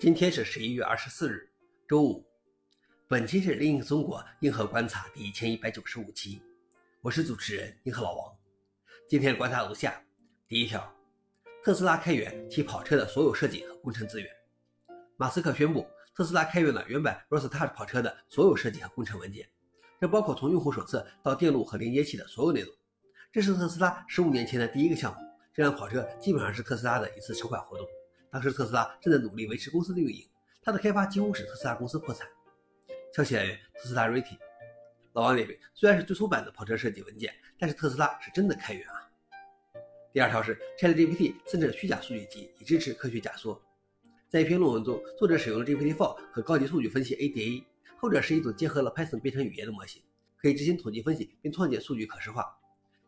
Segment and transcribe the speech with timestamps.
[0.00, 1.46] 今天是十一月二十四日，
[1.86, 2.24] 周五。
[3.06, 6.40] 本期是《另一个中国硬核观察》第一千一百九十五期，
[7.02, 8.34] 我是主持人硬核老王。
[9.06, 10.02] 今天观察如下：
[10.48, 10.90] 第一条，
[11.62, 14.30] 特斯拉开源其跑车的所有设计和工程资源。
[15.18, 19.46] 马斯克宣布，特斯拉开源了原版 Roadster 跑车的所有设计和工程文件，
[20.00, 22.74] 这包括从用户手册到电路和连接器的所有内容。
[23.30, 25.20] 这是特斯拉十五年前的第一个项目，
[25.52, 27.86] 这辆跑车基本上是特斯拉的一次筹款活动。
[28.32, 30.24] 当时特斯拉正在努力维持公司的运营，
[30.62, 32.28] 它的开发几乎使特斯拉公司破产。
[33.12, 34.38] 消息来源：特斯拉 Rating。
[35.14, 39.10] 老王点评：虽然是最初版的跑车设计文件，但是特斯拉是真的开源啊。
[40.12, 43.60] 第二条是 ChatGPT 生成虚假数据集，以支持科学假说。
[44.28, 47.64] 在一篇论文中，作者使用了 GPT-4 和高级数据分析 ADA，
[47.96, 50.00] 后者是一种结合了 Python 编程语言的模型，
[50.36, 52.46] 可以执行统计分析并创建数据可视化。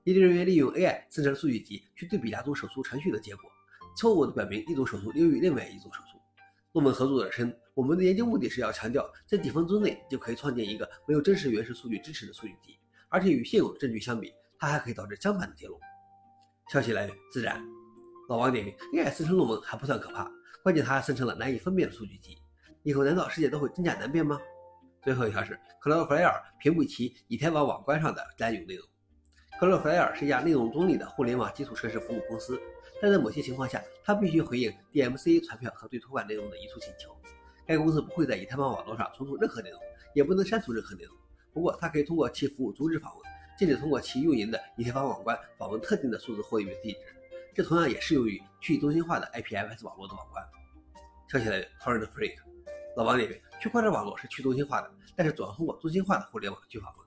[0.02, 3.48] 研究人员利用 AI 生成数据集去对比两组手术程序的结果。
[3.96, 6.18] 错误地表明一种手术优于另外一种手术。
[6.72, 15.78] 论文合作者称，我们的研究目的是要强调，在几分钟内就可以创建一个没有真实原始数据支持的数据集，而且与现有的证据相比，它还可以导致相反的结论。
[16.70, 17.62] 消息来源：自然。
[18.28, 20.30] 老王点评：AI 生成论文还不算可怕，
[20.62, 22.38] 关键它还生成了难以分辨的数据集。
[22.84, 24.40] 以后难道世界都会真假难辨吗？
[25.02, 28.88] 最后一条是，Cloudflare 屏蔽其以太网网关上的滥用内容。
[29.62, 32.60] Cloudflare 是一家内容中立的互联网基础设施服务公司。
[33.00, 37.16] 但在某些情况下，它必须回应 DMCA 传票和对托管内容的移除请求。
[37.64, 39.80] 该公司不会在以太坊网络上存储任何内容，
[40.14, 41.16] 也不能删除任何内容。
[41.52, 43.22] 不过，它可以通过其服务阻止访问，
[43.56, 46.98] 禁止通过其运营的以太坊网关访问特定的数字货币地址。
[47.54, 50.44] 这同样也适用于去中心化的 IPFS 网络的网关。
[51.28, 52.34] 消息来源：Torrent Freak。
[52.96, 57.06] 老王点评：区块链网络是去中心化的，但是主要通过中心化的互联网去访问。